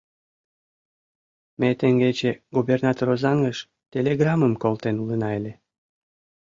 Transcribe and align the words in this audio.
Ме 1.59 1.69
теҥгече 1.79 2.31
губернатор 2.55 3.07
Озаҥыш 3.13 3.57
телеграммым 3.93 4.53
колтен 4.63 4.95
улына 5.03 5.29
ыле. 5.39 5.53